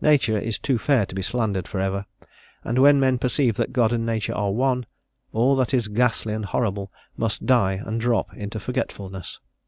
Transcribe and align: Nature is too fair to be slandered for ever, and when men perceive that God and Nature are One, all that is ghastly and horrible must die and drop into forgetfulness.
Nature 0.00 0.38
is 0.38 0.56
too 0.56 0.78
fair 0.78 1.04
to 1.04 1.16
be 1.16 1.20
slandered 1.20 1.66
for 1.66 1.80
ever, 1.80 2.06
and 2.62 2.78
when 2.78 3.00
men 3.00 3.18
perceive 3.18 3.56
that 3.56 3.72
God 3.72 3.92
and 3.92 4.06
Nature 4.06 4.32
are 4.32 4.52
One, 4.52 4.86
all 5.32 5.56
that 5.56 5.74
is 5.74 5.88
ghastly 5.88 6.32
and 6.32 6.44
horrible 6.44 6.92
must 7.16 7.44
die 7.44 7.82
and 7.84 8.00
drop 8.00 8.32
into 8.36 8.60
forgetfulness. 8.60 9.40